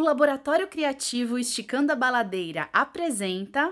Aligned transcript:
O 0.00 0.02
Laboratório 0.02 0.66
Criativo 0.66 1.38
Esticando 1.38 1.92
a 1.92 1.94
Baladeira 1.94 2.70
apresenta. 2.72 3.70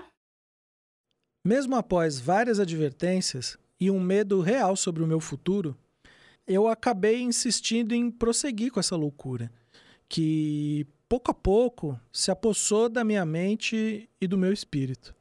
Mesmo 1.43 1.75
após 1.75 2.19
várias 2.19 2.59
advertências 2.59 3.57
e 3.79 3.89
um 3.89 3.99
medo 3.99 4.39
real 4.39 4.75
sobre 4.75 5.01
o 5.01 5.07
meu 5.07 5.19
futuro, 5.19 5.75
eu 6.45 6.67
acabei 6.67 7.19
insistindo 7.19 7.95
em 7.95 8.11
prosseguir 8.11 8.71
com 8.71 8.79
essa 8.79 8.95
loucura, 8.95 9.51
que 10.07 10.85
pouco 11.07 11.31
a 11.31 11.33
pouco 11.33 11.99
se 12.13 12.29
apossou 12.29 12.89
da 12.89 13.03
minha 13.03 13.25
mente 13.25 14.07
e 14.21 14.27
do 14.27 14.37
meu 14.37 14.53
espírito. 14.53 15.15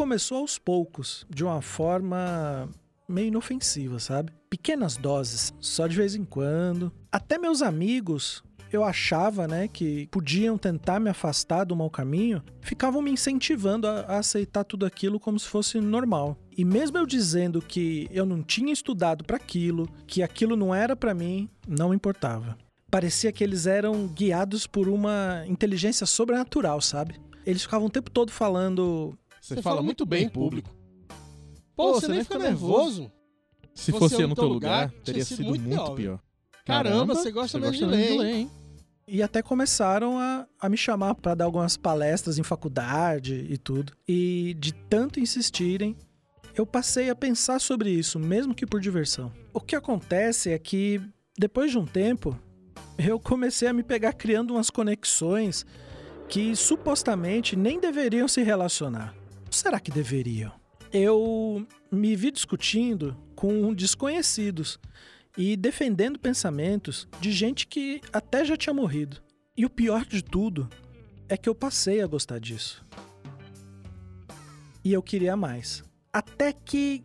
Começou 0.00 0.38
aos 0.38 0.58
poucos, 0.58 1.26
de 1.28 1.44
uma 1.44 1.60
forma 1.60 2.70
meio 3.06 3.28
inofensiva, 3.28 3.98
sabe? 3.98 4.32
Pequenas 4.48 4.96
doses, 4.96 5.52
só 5.60 5.86
de 5.86 5.94
vez 5.94 6.14
em 6.14 6.24
quando. 6.24 6.90
Até 7.12 7.36
meus 7.36 7.60
amigos, 7.60 8.42
eu 8.72 8.82
achava, 8.82 9.46
né, 9.46 9.68
que 9.68 10.08
podiam 10.10 10.56
tentar 10.56 10.98
me 10.98 11.10
afastar 11.10 11.64
do 11.64 11.76
mau 11.76 11.90
caminho, 11.90 12.42
ficavam 12.62 13.02
me 13.02 13.10
incentivando 13.10 13.86
a, 13.86 14.00
a, 14.00 14.18
aceitar 14.20 14.64
tudo 14.64 14.86
aquilo 14.86 15.20
como 15.20 15.38
se 15.38 15.46
fosse 15.46 15.78
normal. 15.82 16.34
E 16.56 16.64
mesmo 16.64 16.96
eu 16.96 17.04
dizendo 17.04 17.60
que 17.60 18.08
eu 18.10 18.24
não 18.24 18.42
tinha 18.42 18.72
estudado 18.72 19.22
para 19.22 19.36
aquilo, 19.36 19.86
que 20.06 20.22
aquilo 20.22 20.56
não 20.56 20.74
era 20.74 20.96
para 20.96 21.12
mim, 21.12 21.46
não 21.68 21.92
importava. 21.92 22.56
Parecia 22.90 23.30
que 23.32 23.44
eles 23.44 23.66
eram 23.66 24.06
guiados 24.06 24.66
por 24.66 24.88
uma 24.88 25.44
inteligência 25.46 26.06
sobrenatural, 26.06 26.80
sabe? 26.80 27.20
Eles 27.44 27.60
ficavam 27.60 27.88
o 27.88 27.90
tempo 27.90 28.10
todo 28.10 28.32
falando: 28.32 29.14
"Você 29.40 29.62
fala 29.62 29.82
muito 29.82 30.04
bem 30.04 30.24
em 30.24 30.28
público. 30.28 30.70
Pô, 31.74 31.94
você, 31.94 32.06
você 32.06 32.12
nem 32.12 32.22
fica 32.22 32.38
nervoso? 32.38 33.02
nervoso? 33.02 33.20
Se 33.74 33.92
fosse 33.92 34.20
eu 34.20 34.28
no 34.28 34.34
teu 34.34 34.44
lugar, 34.44 34.88
lugar 34.88 35.02
teria 35.04 35.24
sido, 35.24 35.38
sido 35.38 35.48
muito, 35.48 35.62
muito 35.62 35.94
pior. 35.94 36.20
Caramba, 36.64 37.14
você 37.14 37.30
gosta 37.30 37.58
você 37.58 37.70
mesmo 37.70 37.86
gosta 37.86 37.96
de 37.96 38.02
ler, 38.02 38.12
de 38.12 38.18
ler 38.18 38.34
hein? 38.34 38.50
E 39.08 39.22
até 39.22 39.42
começaram 39.42 40.18
a, 40.18 40.46
a 40.60 40.68
me 40.68 40.76
chamar 40.76 41.14
para 41.16 41.34
dar 41.34 41.44
algumas 41.44 41.76
palestras 41.76 42.38
em 42.38 42.42
faculdade 42.42 43.46
e 43.48 43.58
tudo. 43.58 43.92
E 44.06 44.54
de 44.58 44.72
tanto 44.72 45.18
insistirem, 45.18 45.96
eu 46.54 46.64
passei 46.64 47.10
a 47.10 47.14
pensar 47.14 47.60
sobre 47.60 47.90
isso, 47.90 48.20
mesmo 48.20 48.54
que 48.54 48.66
por 48.66 48.80
diversão. 48.80 49.32
O 49.52 49.60
que 49.60 49.74
acontece 49.74 50.50
é 50.50 50.58
que, 50.58 51.00
depois 51.36 51.72
de 51.72 51.78
um 51.78 51.86
tempo, 51.86 52.38
eu 52.98 53.18
comecei 53.18 53.66
a 53.66 53.72
me 53.72 53.82
pegar 53.82 54.12
criando 54.12 54.52
umas 54.52 54.70
conexões 54.70 55.66
que 56.28 56.54
supostamente 56.54 57.56
nem 57.56 57.80
deveriam 57.80 58.28
se 58.28 58.42
relacionar. 58.42 59.19
Será 59.50 59.80
que 59.80 59.90
deveriam? 59.90 60.60
eu 60.92 61.66
me 61.90 62.16
vi 62.16 62.30
discutindo 62.30 63.16
com 63.34 63.72
desconhecidos 63.72 64.78
e 65.36 65.56
defendendo 65.56 66.18
pensamentos 66.18 67.08
de 67.20 67.30
gente 67.30 67.66
que 67.66 68.00
até 68.12 68.44
já 68.44 68.56
tinha 68.56 68.74
morrido. 68.74 69.18
E 69.56 69.64
o 69.64 69.70
pior 69.70 70.04
de 70.04 70.22
tudo 70.22 70.68
é 71.28 71.36
que 71.36 71.48
eu 71.48 71.54
passei 71.54 72.00
a 72.00 72.06
gostar 72.06 72.40
disso. 72.40 72.84
E 74.84 74.92
eu 74.92 75.02
queria 75.02 75.36
mais. 75.36 75.84
Até 76.12 76.52
que 76.52 77.04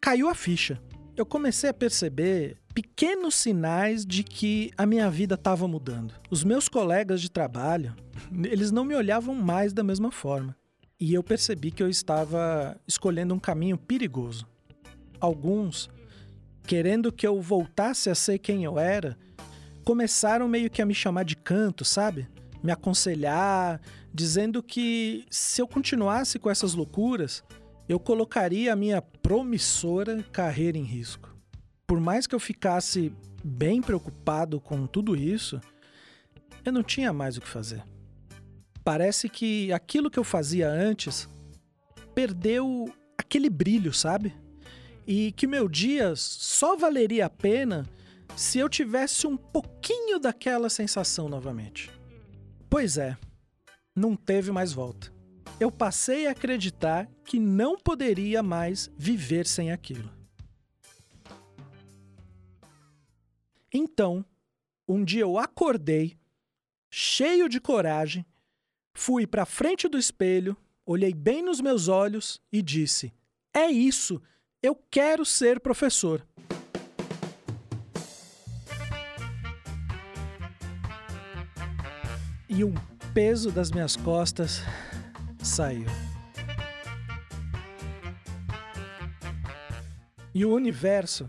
caiu 0.00 0.28
a 0.28 0.34
ficha. 0.34 0.80
Eu 1.16 1.26
comecei 1.26 1.70
a 1.70 1.74
perceber 1.74 2.56
pequenos 2.74 3.34
sinais 3.34 4.06
de 4.06 4.24
que 4.24 4.70
a 4.76 4.86
minha 4.86 5.10
vida 5.10 5.34
estava 5.34 5.68
mudando. 5.68 6.14
Os 6.30 6.42
meus 6.42 6.68
colegas 6.68 7.20
de 7.20 7.30
trabalho, 7.30 7.94
eles 8.44 8.70
não 8.70 8.84
me 8.84 8.94
olhavam 8.94 9.34
mais 9.34 9.72
da 9.72 9.82
mesma 9.82 10.10
forma 10.10 10.56
e 11.00 11.14
eu 11.14 11.22
percebi 11.22 11.70
que 11.70 11.82
eu 11.82 11.88
estava 11.88 12.78
escolhendo 12.86 13.34
um 13.34 13.38
caminho 13.38 13.78
perigoso. 13.78 14.46
Alguns, 15.18 15.88
querendo 16.66 17.10
que 17.10 17.26
eu 17.26 17.40
voltasse 17.40 18.10
a 18.10 18.14
ser 18.14 18.38
quem 18.38 18.64
eu 18.64 18.78
era, 18.78 19.16
começaram 19.82 20.46
meio 20.46 20.68
que 20.70 20.82
a 20.82 20.86
me 20.86 20.94
chamar 20.94 21.24
de 21.24 21.36
canto, 21.36 21.86
sabe? 21.86 22.28
Me 22.62 22.70
aconselhar, 22.70 23.80
dizendo 24.12 24.62
que 24.62 25.24
se 25.30 25.62
eu 25.62 25.66
continuasse 25.66 26.38
com 26.38 26.50
essas 26.50 26.74
loucuras, 26.74 27.42
eu 27.88 27.98
colocaria 27.98 28.70
a 28.70 28.76
minha 28.76 29.00
promissora 29.00 30.22
carreira 30.30 30.76
em 30.76 30.84
risco. 30.84 31.34
Por 31.86 31.98
mais 31.98 32.26
que 32.26 32.34
eu 32.34 32.40
ficasse 32.40 33.10
bem 33.42 33.80
preocupado 33.80 34.60
com 34.60 34.86
tudo 34.86 35.16
isso, 35.16 35.60
eu 36.62 36.72
não 36.72 36.82
tinha 36.82 37.10
mais 37.10 37.38
o 37.38 37.40
que 37.40 37.48
fazer. 37.48 37.82
Parece 38.82 39.28
que 39.28 39.72
aquilo 39.72 40.10
que 40.10 40.18
eu 40.18 40.24
fazia 40.24 40.68
antes 40.68 41.28
perdeu 42.14 42.92
aquele 43.16 43.50
brilho, 43.50 43.92
sabe? 43.92 44.34
E 45.06 45.32
que 45.32 45.46
meu 45.46 45.68
dia 45.68 46.14
só 46.16 46.76
valeria 46.76 47.26
a 47.26 47.30
pena 47.30 47.86
se 48.36 48.58
eu 48.58 48.68
tivesse 48.68 49.26
um 49.26 49.36
pouquinho 49.36 50.18
daquela 50.18 50.68
sensação 50.68 51.28
novamente. 51.28 51.90
Pois 52.68 52.96
é, 52.96 53.16
não 53.94 54.16
teve 54.16 54.50
mais 54.50 54.72
volta. 54.72 55.12
Eu 55.58 55.70
passei 55.70 56.26
a 56.26 56.30
acreditar 56.30 57.08
que 57.24 57.38
não 57.38 57.76
poderia 57.78 58.42
mais 58.42 58.90
viver 58.96 59.46
sem 59.46 59.72
aquilo. 59.72 60.10
Então, 63.72 64.24
um 64.88 65.04
dia 65.04 65.22
eu 65.22 65.38
acordei, 65.38 66.18
cheio 66.90 67.48
de 67.48 67.60
coragem, 67.60 68.24
Fui 68.92 69.26
para 69.26 69.46
frente 69.46 69.88
do 69.88 69.98
espelho, 69.98 70.56
olhei 70.84 71.14
bem 71.14 71.42
nos 71.42 71.60
meus 71.60 71.88
olhos 71.88 72.40
e 72.52 72.60
disse: 72.60 73.12
É 73.54 73.66
isso, 73.70 74.20
eu 74.62 74.74
quero 74.90 75.24
ser 75.24 75.60
professor. 75.60 76.26
E 82.48 82.64
um 82.64 82.74
peso 83.14 83.50
das 83.50 83.70
minhas 83.70 83.96
costas 83.96 84.60
saiu. 85.42 85.86
E 90.34 90.44
o 90.44 90.54
universo 90.54 91.28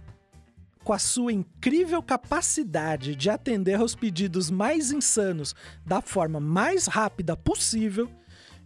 com 0.84 0.94
a 0.94 1.00
sua 1.00 1.31
incrível 1.31 2.02
capacidade 2.02 3.16
de 3.16 3.30
atender 3.30 3.75
aos 3.75 3.96
pedidos 3.96 4.50
mais 4.50 4.92
insanos 4.92 5.56
da 5.86 6.02
forma 6.02 6.40
mais 6.40 6.88
rápida 6.88 7.36
possível, 7.38 8.09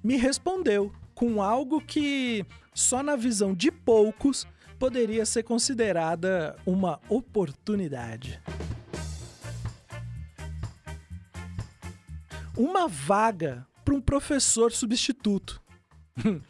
me 0.04 0.16
respondeu 0.16 0.94
com 1.14 1.42
algo 1.42 1.82
que, 1.82 2.46
só 2.74 3.02
na 3.02 3.16
visão 3.16 3.54
de 3.54 3.72
poucos, 3.72 4.48
poderia 4.80 5.26
ser 5.26 5.44
considerada 5.44 6.56
uma 6.66 7.00
oportunidade. 7.10 8.42
Uma 12.58 12.88
vaga 12.88 13.66
para 13.84 13.94
um 13.94 14.02
professor 14.02 14.72
substituto. 14.72 15.62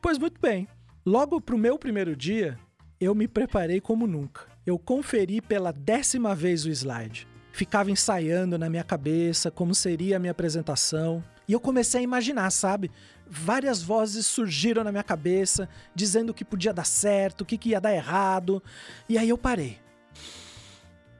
pois 0.00 0.18
muito 0.18 0.40
bem, 0.40 0.66
logo 1.04 1.40
para 1.40 1.54
o 1.54 1.58
meu 1.58 1.78
primeiro 1.78 2.16
dia, 2.16 2.58
eu 2.98 3.14
me 3.14 3.28
preparei 3.28 3.80
como 3.80 4.06
nunca 4.06 4.49
eu 4.66 4.78
conferi 4.78 5.40
pela 5.40 5.72
décima 5.72 6.34
vez 6.34 6.64
o 6.64 6.70
slide. 6.70 7.26
Ficava 7.52 7.90
ensaiando 7.90 8.58
na 8.58 8.70
minha 8.70 8.84
cabeça 8.84 9.50
como 9.50 9.74
seria 9.74 10.16
a 10.16 10.18
minha 10.18 10.30
apresentação. 10.30 11.24
E 11.48 11.52
eu 11.52 11.60
comecei 11.60 12.00
a 12.00 12.04
imaginar, 12.04 12.50
sabe? 12.50 12.90
Várias 13.26 13.82
vozes 13.82 14.26
surgiram 14.26 14.84
na 14.84 14.92
minha 14.92 15.02
cabeça, 15.02 15.68
dizendo 15.94 16.34
que 16.34 16.44
podia 16.44 16.72
dar 16.72 16.84
certo, 16.84 17.40
o 17.40 17.44
que, 17.44 17.58
que 17.58 17.70
ia 17.70 17.80
dar 17.80 17.92
errado. 17.92 18.62
E 19.08 19.18
aí 19.18 19.28
eu 19.28 19.38
parei. 19.38 19.78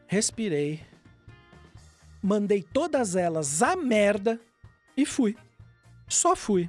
Respirei. 0.07 0.81
Mandei 2.23 2.63
todas 2.63 3.17
elas 3.17 3.63
a 3.63 3.75
merda 3.75 4.39
e 4.97 5.07
fui. 5.07 5.37
Só 6.09 6.37
fui. 6.37 6.69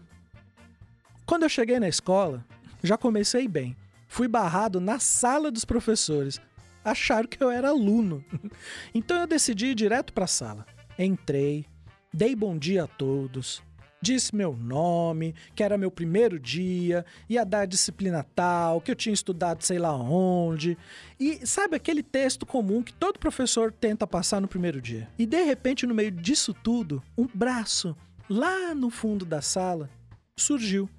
Quando 1.26 1.44
eu 1.44 1.50
cheguei 1.50 1.80
na 1.80 1.88
escola, 1.88 2.46
já 2.82 2.98
comecei 2.98 3.48
bem. 3.48 3.76
Fui 4.08 4.28
barrado 4.28 4.80
na 4.80 5.00
sala 5.00 5.52
dos 5.52 5.66
professores 5.66 6.40
acharam 6.84 7.28
que 7.28 7.44
eu 7.44 7.50
era 7.50 7.70
aluno. 7.70 8.24
Então 8.94 9.20
eu 9.20 9.28
decidi 9.28 9.68
ir 9.68 9.76
direto 9.76 10.12
para 10.14 10.26
a 10.26 10.28
sala. 10.28 10.66
Entrei, 10.98 11.66
dei 12.14 12.36
bom 12.36 12.58
dia 12.58 12.84
a 12.84 12.88
todos, 12.88 13.64
disse 14.02 14.36
meu 14.36 14.56
nome, 14.56 15.36
que 15.56 15.64
era 15.64 15.78
meu 15.78 15.92
primeiro 15.92 16.40
dia, 16.40 17.06
ia 17.30 17.46
dar 17.46 17.66
disciplina 17.66 18.26
tal, 18.36 18.82
que 18.82 18.92
eu 18.92 18.96
tinha 18.96 19.14
estudado 19.14 19.64
sei 19.64 19.78
lá 19.78 19.96
onde. 19.96 20.78
E 21.20 21.46
sabe 21.46 21.76
aquele 21.76 22.02
texto 22.02 22.46
comum 22.46 22.82
que 22.82 22.94
todo 22.94 23.20
professor 23.20 23.72
tenta 23.72 24.08
passar 24.08 24.42
no 24.42 24.48
primeiro 24.48 24.82
dia? 24.82 25.08
E 25.18 25.26
de 25.26 25.44
repente, 25.44 25.86
no 25.86 25.94
meio 25.94 26.12
disso 26.12 26.54
tudo, 26.54 27.02
um 27.18 27.28
braço 27.34 27.96
lá 28.30 28.74
no 28.74 28.90
fundo 28.90 29.24
da 29.24 29.42
sala 29.42 29.90
surgiu. 30.38 30.90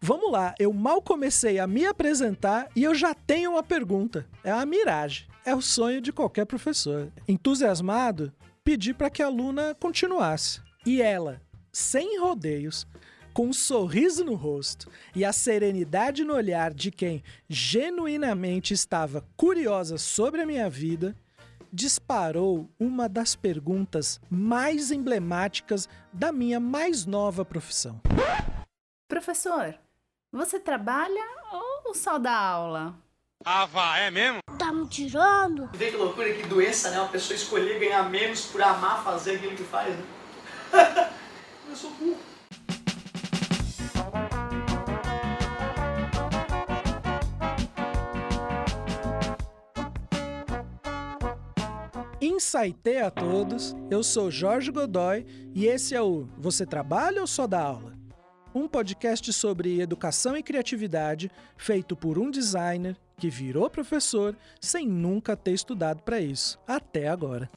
Vamos 0.00 0.30
lá, 0.30 0.54
eu 0.58 0.72
mal 0.72 1.00
comecei 1.00 1.58
a 1.58 1.66
me 1.66 1.86
apresentar 1.86 2.68
e 2.76 2.84
eu 2.84 2.94
já 2.94 3.14
tenho 3.14 3.52
uma 3.52 3.62
pergunta. 3.62 4.26
É 4.44 4.50
a 4.50 4.66
miragem. 4.66 5.26
É 5.44 5.54
o 5.54 5.62
sonho 5.62 6.00
de 6.00 6.12
qualquer 6.12 6.44
professor. 6.44 7.10
Entusiasmado, 7.26 8.32
pedi 8.62 8.92
para 8.92 9.10
que 9.10 9.22
a 9.22 9.26
aluna 9.26 9.74
continuasse. 9.78 10.60
E 10.84 11.00
ela, 11.00 11.40
sem 11.72 12.20
rodeios, 12.20 12.86
com 13.32 13.48
um 13.48 13.52
sorriso 13.52 14.24
no 14.24 14.34
rosto 14.34 14.90
e 15.14 15.24
a 15.24 15.32
serenidade 15.32 16.24
no 16.24 16.34
olhar 16.34 16.72
de 16.72 16.90
quem 16.90 17.22
genuinamente 17.48 18.72
estava 18.72 19.24
curiosa 19.36 19.98
sobre 19.98 20.40
a 20.40 20.46
minha 20.46 20.70
vida, 20.70 21.14
disparou 21.72 22.70
uma 22.80 23.08
das 23.08 23.36
perguntas 23.36 24.20
mais 24.30 24.90
emblemáticas 24.90 25.88
da 26.12 26.32
minha 26.32 26.58
mais 26.58 27.04
nova 27.04 27.44
profissão. 27.44 28.00
Professor, 29.06 29.78
você 30.36 30.60
trabalha 30.60 31.24
ou 31.50 31.94
só 31.94 32.18
dá 32.18 32.36
aula? 32.36 32.94
Ah, 33.44 33.64
vá, 33.64 33.98
é 33.98 34.10
mesmo? 34.10 34.40
Tá 34.58 34.70
me 34.70 34.86
tirando? 34.86 35.70
Vê 35.72 35.90
que 35.90 35.96
loucura, 35.96 36.32
que 36.32 36.42
doença, 36.46 36.90
né? 36.90 37.00
Uma 37.00 37.08
pessoa 37.08 37.34
escolher 37.34 37.80
ganhar 37.80 38.08
menos 38.10 38.44
por 38.46 38.60
amar 38.60 39.02
fazer 39.02 39.36
aquilo 39.36 39.56
que 39.56 39.64
faz, 39.64 39.94
né? 39.96 40.04
Eu 41.68 41.74
sou 41.74 41.90
burro. 41.92 42.18
Insaitê 52.20 52.98
a 52.98 53.10
todos, 53.10 53.74
eu 53.90 54.02
sou 54.02 54.30
Jorge 54.30 54.70
Godoy 54.70 55.26
e 55.54 55.66
esse 55.66 55.94
é 55.94 56.00
o 56.00 56.28
Você 56.38 56.64
Trabalha 56.64 57.20
ou 57.20 57.26
Só 57.26 57.46
Dá 57.46 57.60
Aula? 57.62 57.96
Um 58.56 58.66
podcast 58.66 59.30
sobre 59.34 59.82
educação 59.82 60.34
e 60.34 60.42
criatividade 60.42 61.30
feito 61.58 61.94
por 61.94 62.18
um 62.18 62.30
designer 62.30 62.96
que 63.18 63.28
virou 63.28 63.68
professor 63.68 64.34
sem 64.58 64.88
nunca 64.88 65.36
ter 65.36 65.52
estudado 65.52 66.02
para 66.02 66.22
isso, 66.22 66.58
até 66.66 67.06
agora. 67.06 67.50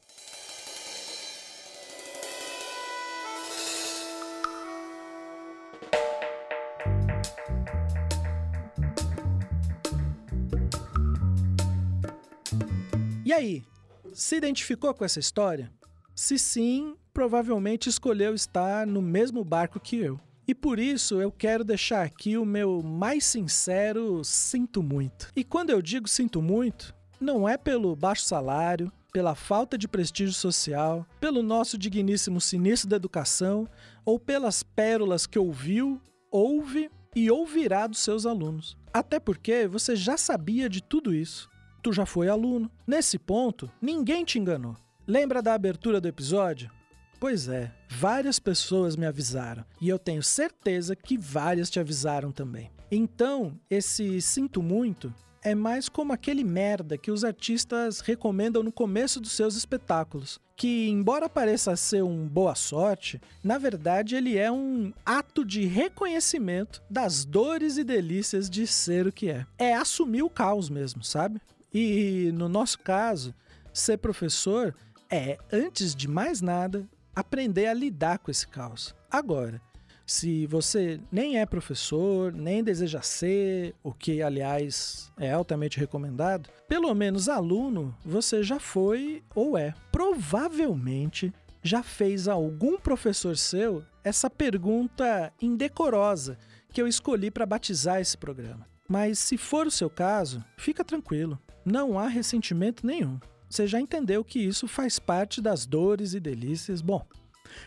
E 13.24 13.32
aí, 13.32 13.64
se 14.12 14.36
identificou 14.36 14.92
com 14.92 15.02
essa 15.02 15.18
história? 15.18 15.72
Se 16.14 16.38
sim, 16.38 16.94
provavelmente 17.14 17.88
escolheu 17.88 18.34
estar 18.34 18.86
no 18.86 19.00
mesmo 19.00 19.42
barco 19.42 19.80
que 19.80 19.96
eu. 19.96 20.20
E 20.50 20.54
por 20.54 20.80
isso 20.80 21.20
eu 21.20 21.30
quero 21.30 21.62
deixar 21.62 22.02
aqui 22.02 22.36
o 22.36 22.44
meu 22.44 22.82
mais 22.82 23.24
sincero 23.24 24.24
sinto 24.24 24.82
muito. 24.82 25.30
E 25.36 25.44
quando 25.44 25.70
eu 25.70 25.80
digo 25.80 26.08
sinto 26.08 26.42
muito, 26.42 26.92
não 27.20 27.48
é 27.48 27.56
pelo 27.56 27.94
baixo 27.94 28.24
salário, 28.24 28.90
pela 29.12 29.36
falta 29.36 29.78
de 29.78 29.86
prestígio 29.86 30.34
social, 30.34 31.06
pelo 31.20 31.40
nosso 31.40 31.78
digníssimo 31.78 32.40
sinistro 32.40 32.90
da 32.90 32.96
educação 32.96 33.68
ou 34.04 34.18
pelas 34.18 34.64
pérolas 34.64 35.24
que 35.24 35.38
ouviu, 35.38 36.00
ouve 36.32 36.90
e 37.14 37.30
ouvirá 37.30 37.86
dos 37.86 38.00
seus 38.00 38.26
alunos. 38.26 38.76
Até 38.92 39.20
porque 39.20 39.68
você 39.68 39.94
já 39.94 40.16
sabia 40.16 40.68
de 40.68 40.82
tudo 40.82 41.14
isso. 41.14 41.48
Tu 41.80 41.92
já 41.92 42.04
foi 42.04 42.28
aluno. 42.28 42.68
Nesse 42.84 43.20
ponto, 43.20 43.70
ninguém 43.80 44.24
te 44.24 44.36
enganou. 44.36 44.76
Lembra 45.06 45.40
da 45.40 45.54
abertura 45.54 46.00
do 46.00 46.08
episódio? 46.08 46.72
Pois 47.20 47.48
é, 47.48 47.70
várias 47.86 48.38
pessoas 48.38 48.96
me 48.96 49.04
avisaram 49.04 49.62
e 49.78 49.90
eu 49.90 49.98
tenho 49.98 50.22
certeza 50.22 50.96
que 50.96 51.18
várias 51.18 51.68
te 51.68 51.78
avisaram 51.78 52.32
também. 52.32 52.70
Então, 52.90 53.60
esse 53.68 54.22
sinto 54.22 54.62
muito 54.62 55.14
é 55.42 55.54
mais 55.54 55.86
como 55.86 56.14
aquele 56.14 56.42
merda 56.42 56.96
que 56.96 57.10
os 57.10 57.22
artistas 57.22 58.00
recomendam 58.00 58.62
no 58.62 58.72
começo 58.72 59.20
dos 59.20 59.32
seus 59.32 59.54
espetáculos, 59.54 60.40
que, 60.56 60.88
embora 60.88 61.28
pareça 61.28 61.76
ser 61.76 62.02
um 62.02 62.26
boa 62.26 62.54
sorte, 62.54 63.20
na 63.44 63.58
verdade 63.58 64.16
ele 64.16 64.38
é 64.38 64.50
um 64.50 64.90
ato 65.04 65.44
de 65.44 65.66
reconhecimento 65.66 66.82
das 66.88 67.26
dores 67.26 67.76
e 67.76 67.84
delícias 67.84 68.48
de 68.48 68.66
ser 68.66 69.06
o 69.06 69.12
que 69.12 69.28
é. 69.28 69.46
É 69.58 69.74
assumir 69.74 70.22
o 70.22 70.30
caos 70.30 70.70
mesmo, 70.70 71.04
sabe? 71.04 71.38
E 71.72 72.32
no 72.32 72.48
nosso 72.48 72.78
caso, 72.78 73.34
ser 73.74 73.98
professor 73.98 74.74
é, 75.10 75.38
antes 75.52 75.94
de 75.94 76.08
mais 76.08 76.40
nada, 76.40 76.88
aprender 77.14 77.66
a 77.66 77.74
lidar 77.74 78.18
com 78.18 78.30
esse 78.30 78.46
caos. 78.46 78.94
Agora, 79.10 79.60
se 80.06 80.44
você 80.46 81.00
nem 81.12 81.38
é 81.38 81.46
professor, 81.46 82.32
nem 82.32 82.64
deseja 82.64 83.00
ser, 83.00 83.74
o 83.80 83.92
que 83.92 84.20
aliás 84.20 85.12
é 85.16 85.30
altamente 85.30 85.78
recomendado, 85.78 86.50
pelo 86.66 86.92
menos 86.94 87.28
aluno 87.28 87.96
você 88.04 88.42
já 88.42 88.58
foi 88.58 89.22
ou 89.34 89.56
é. 89.56 89.72
Provavelmente 89.92 91.32
já 91.62 91.82
fez 91.82 92.26
algum 92.26 92.76
professor 92.76 93.36
seu 93.36 93.84
essa 94.02 94.28
pergunta 94.28 95.32
indecorosa 95.40 96.36
que 96.72 96.82
eu 96.82 96.88
escolhi 96.88 97.30
para 97.30 97.46
batizar 97.46 98.00
esse 98.00 98.16
programa. 98.16 98.66
Mas 98.88 99.20
se 99.20 99.36
for 99.36 99.66
o 99.68 99.70
seu 99.70 99.88
caso, 99.88 100.44
fica 100.56 100.84
tranquilo, 100.84 101.38
não 101.64 101.96
há 101.96 102.08
ressentimento 102.08 102.84
nenhum. 102.84 103.20
Você 103.50 103.66
já 103.66 103.80
entendeu 103.80 104.22
que 104.22 104.38
isso 104.38 104.68
faz 104.68 105.00
parte 105.00 105.42
das 105.42 105.66
dores 105.66 106.14
e 106.14 106.20
delícias. 106.20 106.80
Bom, 106.80 107.04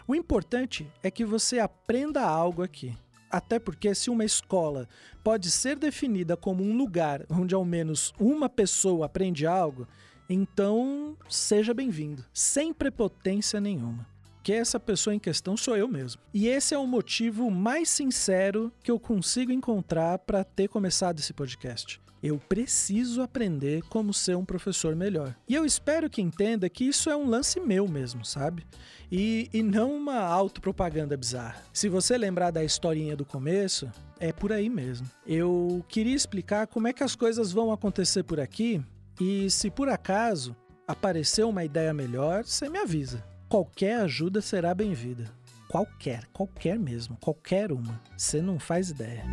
o 0.08 0.16
importante 0.16 0.90
é 1.04 1.12
que 1.12 1.26
você 1.26 1.60
aprenda 1.60 2.22
algo 2.22 2.64
aqui. 2.64 2.96
Até 3.30 3.60
porque, 3.60 3.94
se 3.94 4.10
uma 4.10 4.24
escola 4.24 4.88
pode 5.24 5.52
ser 5.52 5.76
definida 5.76 6.38
como 6.38 6.64
um 6.64 6.78
lugar 6.78 7.26
onde 7.30 7.54
ao 7.54 7.66
menos 7.66 8.14
uma 8.18 8.48
pessoa 8.48 9.08
aprende 9.08 9.46
algo, 9.46 9.86
então 10.30 11.18
seja 11.28 11.74
bem-vindo, 11.74 12.24
sem 12.32 12.72
prepotência 12.72 13.60
nenhuma. 13.60 14.08
Que 14.42 14.54
essa 14.54 14.80
pessoa 14.80 15.14
em 15.14 15.20
questão 15.20 15.58
sou 15.58 15.76
eu 15.76 15.88
mesmo. 15.88 16.22
E 16.34 16.48
esse 16.48 16.74
é 16.74 16.78
o 16.78 16.88
motivo 16.88 17.52
mais 17.52 17.90
sincero 17.90 18.72
que 18.82 18.92
eu 18.92 19.00
consigo 19.00 19.52
encontrar 19.52 20.20
para 20.20 20.44
ter 20.46 20.70
começado 20.70 21.20
esse 21.20 21.34
podcast. 21.34 22.03
Eu 22.24 22.40
preciso 22.40 23.22
aprender 23.22 23.84
como 23.90 24.14
ser 24.14 24.38
um 24.38 24.46
professor 24.46 24.96
melhor. 24.96 25.36
E 25.46 25.54
eu 25.54 25.66
espero 25.66 26.10
que 26.10 26.22
entenda 26.22 26.70
que 26.70 26.86
isso 26.86 27.10
é 27.10 27.18
um 27.18 27.28
lance 27.28 27.60
meu 27.60 27.86
mesmo, 27.86 28.24
sabe? 28.24 28.66
E, 29.12 29.50
e 29.54 29.62
não 29.62 29.94
uma 29.94 30.20
autopropaganda 30.20 31.18
bizarra. 31.18 31.62
Se 31.74 31.90
você 31.90 32.18
lembrar 32.18 32.52
da 32.52 32.64
historinha 32.64 33.14
do 33.14 33.26
começo, 33.26 33.92
é 34.22 34.32
por 34.32 34.54
aí 34.54 34.70
mesmo. 34.70 35.06
Eu 35.28 35.84
queria 35.90 36.16
explicar 36.16 36.66
como 36.68 36.88
é 36.88 36.94
que 36.94 37.04
as 37.04 37.14
coisas 37.14 37.52
vão 37.52 37.74
acontecer 37.74 38.24
por 38.24 38.40
aqui 38.40 38.82
e 39.20 39.50
se 39.50 39.70
por 39.70 39.90
acaso 39.90 40.56
aparecer 40.88 41.44
uma 41.44 41.66
ideia 41.66 41.94
melhor, 41.94 42.46
você 42.46 42.70
me 42.70 42.80
avisa. 42.80 43.22
Qualquer 43.50 44.00
ajuda 44.00 44.42
será 44.42 44.74
bem-vinda. 44.74 45.30
Qualquer, 45.68 46.26
qualquer 46.32 46.80
mesmo, 46.80 47.18
qualquer 47.18 47.72
uma. 47.72 48.00
Você 48.18 48.42
não 48.42 48.60
faz 48.60 48.92
ideia. 48.92 49.26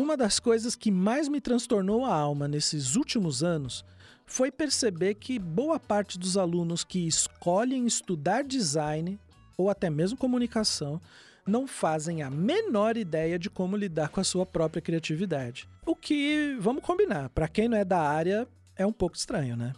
Uma 0.00 0.16
das 0.16 0.40
coisas 0.40 0.74
que 0.74 0.90
mais 0.90 1.28
me 1.28 1.42
transtornou 1.42 2.06
a 2.06 2.14
alma 2.14 2.48
nesses 2.48 2.96
últimos 2.96 3.44
anos 3.44 3.84
foi 4.24 4.50
perceber 4.50 5.16
que 5.16 5.38
boa 5.38 5.78
parte 5.78 6.18
dos 6.18 6.38
alunos 6.38 6.82
que 6.82 7.06
escolhem 7.06 7.84
estudar 7.84 8.42
design 8.42 9.20
ou 9.58 9.68
até 9.68 9.90
mesmo 9.90 10.16
comunicação 10.16 10.98
não 11.46 11.66
fazem 11.66 12.22
a 12.22 12.30
menor 12.30 12.96
ideia 12.96 13.38
de 13.38 13.50
como 13.50 13.76
lidar 13.76 14.08
com 14.08 14.22
a 14.22 14.24
sua 14.24 14.46
própria 14.46 14.80
criatividade. 14.80 15.68
O 15.84 15.94
que, 15.94 16.56
vamos 16.58 16.82
combinar, 16.82 17.28
para 17.28 17.46
quem 17.46 17.68
não 17.68 17.76
é 17.76 17.84
da 17.84 18.00
área, 18.00 18.48
é 18.76 18.86
um 18.86 18.92
pouco 18.94 19.18
estranho, 19.18 19.54
né? 19.54 19.74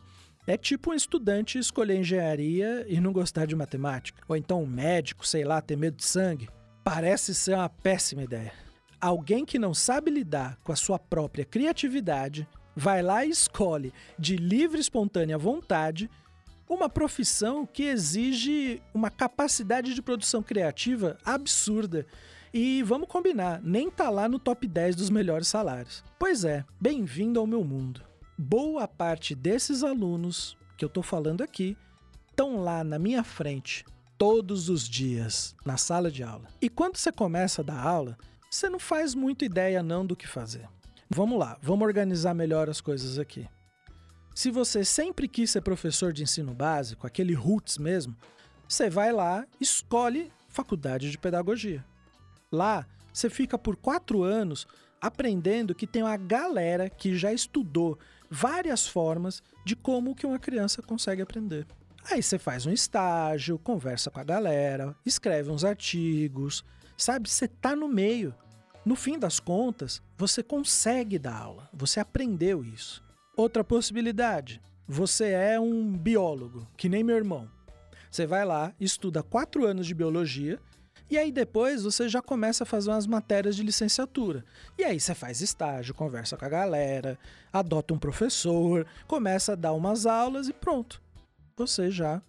É 0.46 0.56
tipo 0.56 0.92
um 0.92 0.94
estudante 0.94 1.58
escolher 1.58 1.98
engenharia 1.98 2.86
e 2.88 3.00
não 3.00 3.12
gostar 3.12 3.44
de 3.44 3.56
matemática. 3.56 4.22
Ou 4.28 4.36
então 4.36 4.62
um 4.62 4.68
médico, 4.68 5.26
sei 5.26 5.42
lá, 5.42 5.60
ter 5.60 5.76
medo 5.76 5.96
de 5.96 6.04
sangue. 6.04 6.48
Parece 6.84 7.34
ser 7.34 7.54
uma 7.54 7.68
péssima 7.68 8.22
ideia 8.22 8.61
alguém 9.02 9.44
que 9.44 9.58
não 9.58 9.74
sabe 9.74 10.12
lidar 10.12 10.56
com 10.62 10.70
a 10.70 10.76
sua 10.76 10.96
própria 10.96 11.44
criatividade 11.44 12.48
vai 12.74 13.02
lá 13.02 13.24
e 13.26 13.30
escolhe 13.30 13.92
de 14.16 14.36
livre 14.36 14.78
e 14.78 14.80
espontânea 14.80 15.36
vontade 15.36 16.08
uma 16.68 16.88
profissão 16.88 17.66
que 17.66 17.82
exige 17.82 18.80
uma 18.94 19.10
capacidade 19.10 19.92
de 19.92 20.00
produção 20.00 20.42
criativa 20.42 21.18
absurda. 21.24 22.06
E 22.54 22.82
vamos 22.82 23.08
combinar, 23.08 23.60
nem 23.62 23.90
tá 23.90 24.08
lá 24.08 24.28
no 24.28 24.38
top 24.38 24.66
10 24.66 24.96
dos 24.96 25.10
melhores 25.10 25.48
salários. 25.48 26.04
Pois 26.18 26.44
é, 26.44 26.64
bem-vindo 26.80 27.40
ao 27.40 27.46
meu 27.46 27.64
mundo. 27.64 28.00
Boa 28.38 28.86
parte 28.86 29.34
desses 29.34 29.82
alunos 29.82 30.56
que 30.78 30.84
eu 30.84 30.88
tô 30.88 31.02
falando 31.02 31.42
aqui 31.42 31.76
estão 32.30 32.62
lá 32.62 32.82
na 32.82 32.98
minha 32.98 33.22
frente 33.22 33.84
todos 34.16 34.68
os 34.68 34.88
dias 34.88 35.54
na 35.66 35.76
sala 35.76 36.10
de 36.10 36.22
aula. 36.22 36.48
E 36.60 36.68
quando 36.68 36.96
você 36.96 37.10
começa 37.10 37.60
a 37.60 37.64
dar 37.64 37.82
aula, 37.82 38.16
você 38.54 38.68
não 38.68 38.78
faz 38.78 39.14
muita 39.14 39.46
ideia 39.46 39.82
não 39.82 40.04
do 40.04 40.14
que 40.14 40.28
fazer. 40.28 40.68
Vamos 41.08 41.38
lá, 41.38 41.58
vamos 41.62 41.86
organizar 41.86 42.34
melhor 42.34 42.68
as 42.68 42.82
coisas 42.82 43.18
aqui. 43.18 43.48
Se 44.34 44.50
você 44.50 44.84
sempre 44.84 45.26
quis 45.26 45.50
ser 45.50 45.62
professor 45.62 46.12
de 46.12 46.22
ensino 46.22 46.52
básico, 46.52 47.06
aquele 47.06 47.32
roots 47.32 47.78
mesmo, 47.78 48.14
você 48.68 48.90
vai 48.90 49.10
lá, 49.10 49.46
escolhe 49.58 50.30
faculdade 50.50 51.10
de 51.10 51.16
pedagogia. 51.16 51.82
Lá, 52.50 52.86
você 53.10 53.30
fica 53.30 53.56
por 53.56 53.74
quatro 53.74 54.22
anos 54.22 54.66
aprendendo 55.00 55.74
que 55.74 55.86
tem 55.86 56.02
uma 56.02 56.16
galera 56.18 56.90
que 56.90 57.16
já 57.16 57.32
estudou 57.32 57.98
várias 58.30 58.86
formas 58.86 59.42
de 59.64 59.74
como 59.74 60.14
que 60.14 60.26
uma 60.26 60.38
criança 60.38 60.82
consegue 60.82 61.22
aprender. 61.22 61.66
Aí 62.10 62.22
você 62.22 62.38
faz 62.38 62.66
um 62.66 62.72
estágio, 62.72 63.58
conversa 63.58 64.10
com 64.10 64.20
a 64.20 64.24
galera, 64.24 64.94
escreve 65.06 65.50
uns 65.50 65.64
artigos, 65.64 66.64
sabe? 66.96 67.28
Você 67.28 67.46
tá 67.46 67.76
no 67.76 67.88
meio. 67.88 68.34
No 68.84 68.96
fim 68.96 69.18
das 69.18 69.38
contas, 69.38 70.02
você 70.18 70.42
consegue 70.42 71.18
dar 71.18 71.36
aula, 71.36 71.68
você 71.72 72.00
aprendeu 72.00 72.64
isso. 72.64 73.02
Outra 73.36 73.62
possibilidade, 73.62 74.60
você 74.86 75.30
é 75.30 75.60
um 75.60 75.96
biólogo, 75.96 76.66
que 76.76 76.88
nem 76.88 77.04
meu 77.04 77.16
irmão. 77.16 77.48
Você 78.10 78.26
vai 78.26 78.44
lá, 78.44 78.74
estuda 78.80 79.22
quatro 79.22 79.64
anos 79.66 79.86
de 79.86 79.94
biologia, 79.94 80.58
e 81.08 81.18
aí 81.18 81.30
depois 81.30 81.82
você 81.82 82.08
já 82.08 82.22
começa 82.22 82.64
a 82.64 82.66
fazer 82.66 82.90
umas 82.90 83.06
matérias 83.06 83.54
de 83.54 83.62
licenciatura. 83.62 84.44
E 84.78 84.82
aí 84.82 84.98
você 84.98 85.14
faz 85.14 85.42
estágio, 85.42 85.94
conversa 85.94 86.38
com 86.38 86.44
a 86.44 86.48
galera, 86.48 87.18
adota 87.52 87.92
um 87.92 87.98
professor, 87.98 88.86
começa 89.06 89.52
a 89.52 89.56
dar 89.56 89.74
umas 89.74 90.06
aulas 90.06 90.48
e 90.48 90.54
pronto. 90.54 91.01
Você 91.56 91.90
já 91.90 92.22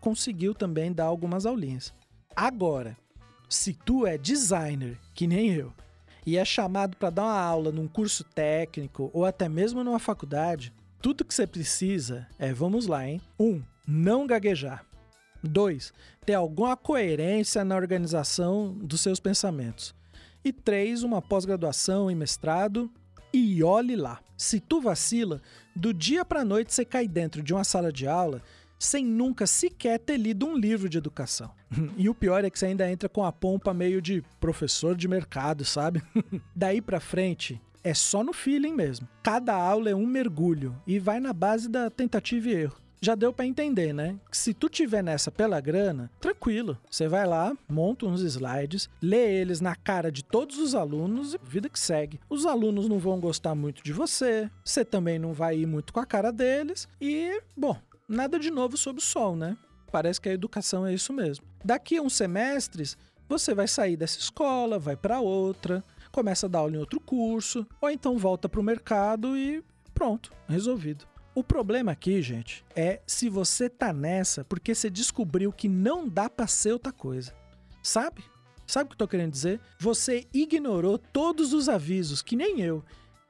conseguiu 0.00 0.54
também 0.54 0.92
dar 0.92 1.04
algumas 1.04 1.46
aulinhas. 1.46 1.92
Agora, 2.34 2.96
se 3.48 3.72
tu 3.72 4.06
é 4.06 4.18
designer, 4.18 4.98
que 5.14 5.26
nem 5.26 5.52
eu, 5.52 5.72
e 6.26 6.36
é 6.36 6.44
chamado 6.44 6.96
para 6.96 7.10
dar 7.10 7.22
uma 7.22 7.40
aula 7.40 7.72
num 7.72 7.86
curso 7.86 8.24
técnico 8.24 9.10
ou 9.14 9.24
até 9.24 9.48
mesmo 9.48 9.84
numa 9.84 9.98
faculdade, 9.98 10.72
tudo 11.00 11.24
que 11.24 11.32
você 11.32 11.46
precisa 11.46 12.26
é, 12.38 12.52
vamos 12.52 12.86
lá, 12.86 13.08
hein? 13.08 13.20
Um, 13.38 13.62
não 13.86 14.26
gaguejar. 14.26 14.84
Dois, 15.42 15.92
ter 16.24 16.34
alguma 16.34 16.76
coerência 16.76 17.64
na 17.64 17.76
organização 17.76 18.72
dos 18.72 19.00
seus 19.00 19.20
pensamentos. 19.20 19.94
E 20.44 20.52
três, 20.52 21.02
uma 21.02 21.22
pós-graduação 21.22 22.10
em 22.10 22.14
mestrado. 22.14 22.90
E 23.32 23.62
olhe 23.62 23.94
lá, 23.94 24.20
se 24.36 24.58
tu 24.58 24.80
vacila, 24.80 25.40
do 25.74 25.92
dia 25.92 26.24
para 26.24 26.44
noite 26.44 26.72
você 26.72 26.84
cai 26.84 27.06
dentro 27.06 27.42
de 27.42 27.52
uma 27.52 27.64
sala 27.64 27.92
de 27.92 28.06
aula 28.06 28.42
sem 28.78 29.04
nunca 29.04 29.46
sequer 29.46 29.98
ter 29.98 30.16
lido 30.16 30.46
um 30.46 30.56
livro 30.56 30.88
de 30.88 30.98
educação. 30.98 31.50
E 31.96 32.08
o 32.08 32.14
pior 32.14 32.44
é 32.44 32.50
que 32.50 32.58
você 32.58 32.66
ainda 32.66 32.90
entra 32.90 33.08
com 33.08 33.24
a 33.24 33.32
pompa 33.32 33.72
meio 33.72 34.00
de 34.00 34.22
professor 34.38 34.94
de 34.94 35.08
mercado, 35.08 35.64
sabe? 35.64 36.02
Daí 36.54 36.80
pra 36.80 37.00
frente, 37.00 37.60
é 37.82 37.94
só 37.94 38.22
no 38.22 38.32
feeling 38.32 38.72
mesmo. 38.72 39.08
Cada 39.22 39.54
aula 39.54 39.90
é 39.90 39.94
um 39.94 40.06
mergulho 40.06 40.76
e 40.86 40.98
vai 40.98 41.20
na 41.20 41.32
base 41.32 41.68
da 41.68 41.88
tentativa 41.88 42.48
e 42.48 42.52
erro. 42.52 42.76
Já 43.00 43.14
deu 43.14 43.32
para 43.32 43.46
entender, 43.46 43.92
né? 43.92 44.18
Que 44.30 44.36
se 44.36 44.52
tu 44.52 44.68
tiver 44.68 45.02
nessa 45.02 45.30
pela 45.30 45.60
grana, 45.60 46.10
tranquilo. 46.20 46.78
Você 46.90 47.06
vai 47.06 47.26
lá, 47.26 47.56
monta 47.68 48.06
uns 48.06 48.22
slides, 48.22 48.88
lê 49.00 49.40
eles 49.40 49.60
na 49.60 49.76
cara 49.76 50.10
de 50.10 50.24
todos 50.24 50.58
os 50.58 50.74
alunos 50.74 51.34
e 51.34 51.38
vida 51.42 51.68
que 51.68 51.78
segue. 51.78 52.18
Os 52.28 52.46
alunos 52.46 52.88
não 52.88 52.98
vão 52.98 53.20
gostar 53.20 53.54
muito 53.54 53.82
de 53.84 53.92
você, 53.92 54.50
você 54.64 54.84
também 54.84 55.18
não 55.18 55.32
vai 55.32 55.58
ir 55.58 55.66
muito 55.66 55.92
com 55.92 56.00
a 56.00 56.06
cara 56.06 56.32
deles 56.32 56.88
e, 57.00 57.40
bom, 57.56 57.78
nada 58.08 58.38
de 58.38 58.50
novo 58.50 58.76
sob 58.76 58.98
o 58.98 59.02
sol, 59.02 59.36
né? 59.36 59.56
Parece 59.90 60.20
que 60.20 60.28
a 60.28 60.32
educação 60.32 60.86
é 60.86 60.92
isso 60.92 61.12
mesmo. 61.12 61.44
Daqui 61.64 61.96
a 61.96 62.02
uns 62.02 62.14
semestres, 62.14 62.96
você 63.28 63.54
vai 63.54 63.66
sair 63.66 63.96
dessa 63.96 64.18
escola, 64.18 64.78
vai 64.78 64.96
para 64.96 65.20
outra, 65.20 65.82
começa 66.12 66.46
a 66.46 66.48
dar 66.48 66.60
aula 66.60 66.76
em 66.76 66.78
outro 66.78 67.00
curso, 67.00 67.66
ou 67.80 67.90
então 67.90 68.18
volta 68.18 68.48
para 68.48 68.60
o 68.60 68.64
mercado 68.64 69.36
e 69.36 69.62
pronto, 69.94 70.30
resolvido. 70.48 71.06
O 71.34 71.44
problema 71.44 71.92
aqui, 71.92 72.22
gente, 72.22 72.64
é 72.74 73.00
se 73.06 73.28
você 73.28 73.68
tá 73.68 73.92
nessa 73.92 74.44
porque 74.44 74.74
você 74.74 74.88
descobriu 74.88 75.52
que 75.52 75.68
não 75.68 76.08
dá 76.08 76.30
para 76.30 76.46
ser 76.46 76.72
outra 76.72 76.92
coisa. 76.92 77.34
Sabe? 77.82 78.24
Sabe 78.66 78.86
o 78.86 78.88
que 78.88 78.94
eu 78.94 78.98
tô 78.98 79.08
querendo 79.08 79.32
dizer? 79.32 79.60
Você 79.78 80.26
ignorou 80.32 80.98
todos 80.98 81.52
os 81.52 81.68
avisos, 81.68 82.22
que 82.22 82.34
nem 82.34 82.60
eu, 82.60 82.82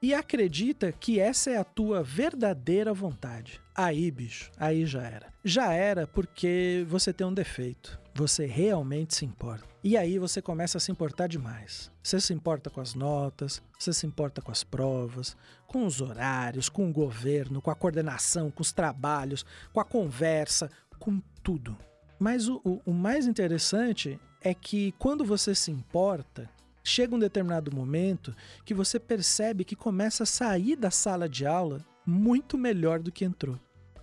e 0.02 0.12
acredita 0.12 0.92
que 0.92 1.18
essa 1.18 1.50
é 1.50 1.56
a 1.56 1.64
tua 1.64 2.02
verdadeira 2.02 2.92
vontade. 2.92 3.60
Aí, 3.74 4.10
bicho, 4.10 4.50
aí 4.58 4.86
já 4.86 5.02
era. 5.02 5.32
Já 5.44 5.72
era 5.72 6.06
porque 6.06 6.84
você 6.88 7.12
tem 7.12 7.26
um 7.26 7.32
defeito. 7.32 7.98
Você 8.14 8.46
realmente 8.46 9.14
se 9.14 9.24
importa. 9.24 9.66
E 9.82 9.96
aí 9.96 10.18
você 10.18 10.40
começa 10.42 10.78
a 10.78 10.80
se 10.80 10.90
importar 10.90 11.26
demais. 11.26 11.90
Você 12.02 12.20
se 12.20 12.32
importa 12.32 12.70
com 12.70 12.80
as 12.80 12.94
notas, 12.94 13.62
você 13.78 13.92
se 13.92 14.06
importa 14.06 14.40
com 14.40 14.50
as 14.50 14.64
provas, 14.64 15.36
com 15.66 15.84
os 15.84 16.00
horários, 16.00 16.68
com 16.68 16.88
o 16.88 16.92
governo, 16.92 17.60
com 17.60 17.70
a 17.70 17.74
coordenação, 17.74 18.50
com 18.50 18.62
os 18.62 18.72
trabalhos, 18.72 19.44
com 19.72 19.80
a 19.80 19.84
conversa, 19.84 20.70
com 20.98 21.20
tudo. 21.42 21.76
Mas 22.18 22.48
o, 22.48 22.60
o, 22.64 22.80
o 22.86 22.92
mais 22.92 23.26
interessante 23.26 24.18
é 24.40 24.54
que 24.54 24.92
quando 24.92 25.24
você 25.24 25.54
se 25.54 25.70
importa, 25.70 26.48
chega 26.88 27.14
um 27.14 27.18
determinado 27.18 27.74
momento 27.74 28.34
que 28.64 28.74
você 28.74 28.98
percebe 28.98 29.64
que 29.64 29.74
começa 29.74 30.22
a 30.22 30.26
sair 30.26 30.76
da 30.76 30.90
sala 30.90 31.28
de 31.28 31.44
aula 31.46 31.84
muito 32.06 32.56
melhor 32.56 33.00
do 33.00 33.10
que 33.10 33.24
entrou. 33.24 33.58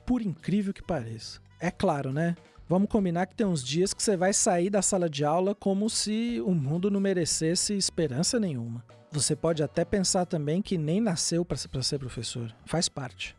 Por 0.06 0.22
incrível 0.22 0.74
que 0.74 0.84
pareça. 0.84 1.40
É 1.60 1.72
claro, 1.72 2.12
né? 2.12 2.36
Vamos 2.68 2.90
combinar 2.90 3.26
que 3.26 3.36
tem 3.36 3.46
uns 3.46 3.64
dias 3.64 3.94
que 3.94 4.04
você 4.04 4.18
vai 4.18 4.34
sair 4.34 4.70
da 4.70 4.82
sala 4.82 5.10
de 5.10 5.24
aula 5.24 5.56
como 5.56 5.90
se 5.90 6.42
o 6.46 6.54
mundo 6.54 6.92
não 6.92 7.00
merecesse 7.00 7.74
esperança 7.74 8.40
nenhuma. 8.40 8.84
Você 9.12 9.36
pode 9.36 9.62
até 9.62 9.86
pensar 9.86 10.26
também 10.26 10.62
que 10.62 10.78
nem 10.78 11.00
nasceu 11.00 11.46
para 11.46 11.58
ser 11.58 12.00
professor. 12.00 12.54
Faz 12.66 12.90
parte. 12.90 13.36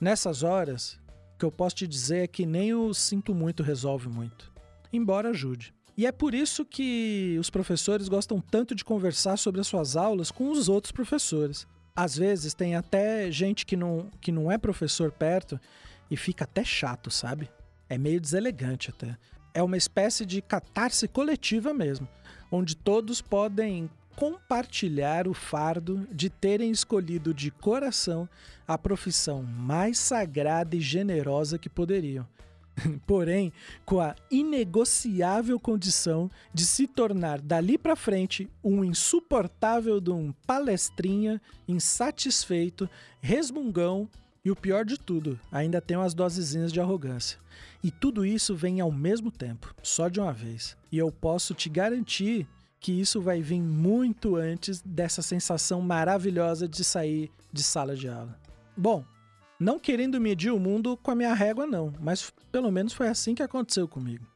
Nessas 0.00 0.42
horas, 0.42 0.98
o 1.34 1.38
que 1.38 1.44
eu 1.44 1.52
posso 1.52 1.76
te 1.76 1.86
dizer 1.86 2.24
é 2.24 2.26
que 2.26 2.44
nem 2.44 2.74
o 2.74 2.92
sinto 2.92 3.34
muito 3.34 3.62
resolve 3.62 4.08
muito. 4.08 4.52
Embora 4.92 5.30
ajude. 5.30 5.72
E 5.96 6.06
é 6.06 6.12
por 6.12 6.34
isso 6.34 6.64
que 6.64 7.36
os 7.38 7.50
professores 7.50 8.08
gostam 8.08 8.40
tanto 8.40 8.74
de 8.74 8.84
conversar 8.84 9.36
sobre 9.36 9.60
as 9.60 9.66
suas 9.66 9.96
aulas 9.96 10.30
com 10.30 10.50
os 10.50 10.68
outros 10.68 10.92
professores. 10.92 11.66
Às 11.94 12.16
vezes 12.16 12.54
tem 12.54 12.74
até 12.74 13.30
gente 13.30 13.66
que 13.66 13.76
não, 13.76 14.10
que 14.20 14.32
não 14.32 14.50
é 14.50 14.56
professor 14.56 15.12
perto 15.12 15.60
e 16.10 16.16
fica 16.16 16.44
até 16.44 16.64
chato, 16.64 17.10
sabe? 17.10 17.50
É 17.88 17.98
meio 17.98 18.20
deselegante 18.20 18.88
até. 18.88 19.16
É 19.52 19.62
uma 19.62 19.76
espécie 19.76 20.24
de 20.24 20.40
catarse 20.40 21.06
coletiva 21.06 21.74
mesmo, 21.74 22.08
onde 22.50 22.74
todos 22.74 23.20
podem 23.20 23.90
compartilhar 24.16 25.28
o 25.28 25.34
fardo 25.34 26.06
de 26.10 26.30
terem 26.30 26.70
escolhido 26.70 27.34
de 27.34 27.50
coração 27.50 28.26
a 28.66 28.78
profissão 28.78 29.42
mais 29.42 29.98
sagrada 29.98 30.74
e 30.74 30.80
generosa 30.80 31.58
que 31.58 31.68
poderiam 31.68 32.26
porém 33.06 33.52
com 33.84 34.00
a 34.00 34.14
inegociável 34.30 35.58
condição 35.58 36.30
de 36.52 36.64
se 36.64 36.86
tornar 36.86 37.40
dali 37.40 37.76
para 37.76 37.96
frente 37.96 38.48
um 38.62 38.84
insuportável 38.84 40.00
de 40.00 40.10
um 40.10 40.32
palestrinha 40.46 41.40
insatisfeito, 41.68 42.88
resmungão 43.20 44.08
e 44.44 44.50
o 44.50 44.56
pior 44.56 44.84
de 44.84 44.98
tudo, 44.98 45.38
ainda 45.50 45.80
tem 45.80 45.96
umas 45.96 46.14
dosezinhas 46.14 46.72
de 46.72 46.80
arrogância. 46.80 47.38
E 47.82 47.90
tudo 47.90 48.26
isso 48.26 48.56
vem 48.56 48.80
ao 48.80 48.90
mesmo 48.90 49.30
tempo, 49.30 49.72
só 49.82 50.08
de 50.08 50.18
uma 50.18 50.32
vez. 50.32 50.76
E 50.90 50.98
eu 50.98 51.12
posso 51.12 51.54
te 51.54 51.68
garantir 51.68 52.48
que 52.80 52.92
isso 52.92 53.20
vai 53.20 53.40
vir 53.40 53.60
muito 53.60 54.34
antes 54.34 54.80
dessa 54.80 55.22
sensação 55.22 55.80
maravilhosa 55.80 56.66
de 56.66 56.82
sair 56.82 57.30
de 57.52 57.62
sala 57.62 57.94
de 57.94 58.08
aula. 58.08 58.36
Bom, 58.76 59.04
não 59.62 59.78
querendo 59.78 60.20
medir 60.20 60.50
o 60.50 60.58
mundo 60.58 60.96
com 60.96 61.12
a 61.12 61.14
minha 61.14 61.32
régua, 61.32 61.66
não, 61.66 61.92
mas 62.00 62.32
pelo 62.50 62.70
menos 62.70 62.92
foi 62.92 63.08
assim 63.08 63.34
que 63.34 63.42
aconteceu 63.42 63.86
comigo. 63.86 64.26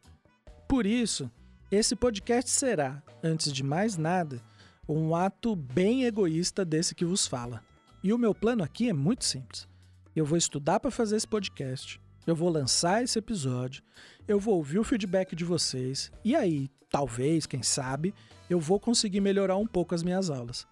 Por 0.69 0.87
isso, 0.87 1.31
esse 1.71 1.97
podcast 1.97 2.49
será, 2.49 3.03
antes 3.23 3.53
de 3.53 3.63
mais 3.65 3.97
nada, 3.97 4.41
um 4.89 5.17
ato 5.17 5.57
bem 5.57 6.05
egoísta 6.05 6.65
desse 6.65 6.95
que 6.95 7.05
vos 7.05 7.27
fala. 7.27 7.63
E 8.05 8.13
o 8.13 8.19
meu 8.19 8.33
plano 8.33 8.63
aqui 8.63 8.89
é 8.89 8.93
muito 8.93 9.25
simples. 9.25 9.69
Eu 10.15 10.25
vou 10.25 10.39
estudar 10.39 10.79
para 10.79 10.93
fazer 10.93 11.17
esse 11.17 11.27
podcast, 11.27 12.01
eu 12.25 12.35
vou 12.35 12.49
lançar 12.49 13.03
esse 13.03 13.19
episódio, 13.19 13.83
eu 14.29 14.39
vou 14.39 14.55
ouvir 14.55 14.79
o 14.79 14.85
feedback 14.85 15.35
de 15.35 15.45
vocês, 15.45 16.11
e 16.25 16.37
aí, 16.37 16.71
talvez, 16.89 17.47
quem 17.47 17.63
sabe, 17.63 18.15
eu 18.49 18.61
vou 18.61 18.79
conseguir 18.79 19.21
melhorar 19.21 19.57
um 19.57 19.67
pouco 19.67 19.95
as 19.95 20.03
minhas 20.03 20.31
aulas 20.31 20.67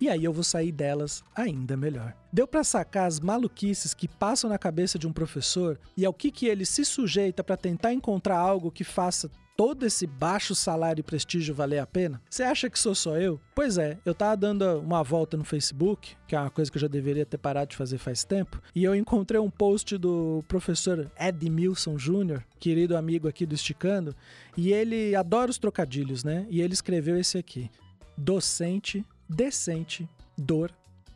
e 0.00 0.08
aí 0.08 0.24
eu 0.24 0.32
vou 0.32 0.42
sair 0.42 0.72
delas 0.72 1.22
ainda 1.34 1.76
melhor. 1.76 2.14
Deu 2.32 2.48
para 2.48 2.64
sacar 2.64 3.06
as 3.06 3.20
maluquices 3.20 3.92
que 3.92 4.08
passam 4.08 4.48
na 4.48 4.58
cabeça 4.58 4.98
de 4.98 5.06
um 5.06 5.12
professor 5.12 5.78
e 5.96 6.04
ao 6.04 6.14
que, 6.14 6.30
que 6.30 6.46
ele 6.46 6.64
se 6.64 6.84
sujeita 6.84 7.44
para 7.44 7.56
tentar 7.56 7.92
encontrar 7.92 8.38
algo 8.38 8.70
que 8.70 8.84
faça 8.84 9.30
todo 9.60 9.84
esse 9.84 10.06
baixo 10.06 10.54
salário 10.54 11.00
e 11.00 11.02
prestígio 11.02 11.54
valer 11.54 11.80
a 11.80 11.86
pena? 11.86 12.18
Você 12.30 12.42
acha 12.42 12.70
que 12.70 12.78
sou 12.78 12.94
só 12.94 13.18
eu? 13.18 13.38
Pois 13.54 13.76
é, 13.76 13.98
eu 14.06 14.14
tava 14.14 14.34
dando 14.34 14.80
uma 14.80 15.02
volta 15.02 15.36
no 15.36 15.44
Facebook, 15.44 16.16
que 16.26 16.34
é 16.34 16.40
uma 16.40 16.48
coisa 16.48 16.70
que 16.70 16.78
eu 16.78 16.80
já 16.80 16.88
deveria 16.88 17.26
ter 17.26 17.36
parado 17.36 17.72
de 17.72 17.76
fazer 17.76 17.98
faz 17.98 18.24
tempo, 18.24 18.58
e 18.74 18.82
eu 18.82 18.94
encontrei 18.94 19.38
um 19.38 19.50
post 19.50 19.98
do 19.98 20.42
professor 20.48 21.12
Edmilson 21.14 21.96
Jr., 21.96 22.42
querido 22.58 22.96
amigo 22.96 23.28
aqui 23.28 23.44
do 23.44 23.54
Esticando, 23.54 24.16
e 24.56 24.72
ele 24.72 25.14
adora 25.14 25.50
os 25.50 25.58
trocadilhos, 25.58 26.24
né? 26.24 26.46
E 26.48 26.62
ele 26.62 26.72
escreveu 26.72 27.18
esse 27.18 27.36
aqui: 27.36 27.70
docente 28.16 29.04
decente, 29.30 30.08
dor, 30.36 30.72